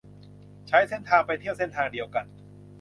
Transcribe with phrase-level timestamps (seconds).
[0.67, 2.25] ใช้เส้นทางไปเที่ยวเส้นทางเดียวกัน